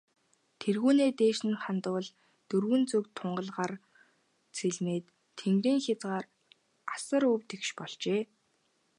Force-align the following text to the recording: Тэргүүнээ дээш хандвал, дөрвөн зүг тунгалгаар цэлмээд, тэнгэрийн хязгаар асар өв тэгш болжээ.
Тэргүүнээ 0.61 1.11
дээш 1.19 1.37
хандвал, 1.63 2.07
дөрвөн 2.49 2.83
зүг 2.91 3.05
тунгалгаар 3.17 3.73
цэлмээд, 4.55 5.05
тэнгэрийн 5.39 5.79
хязгаар 5.85 6.25
асар 6.95 7.23
өв 7.33 7.41
тэгш 7.49 7.69
болжээ. 7.79 8.21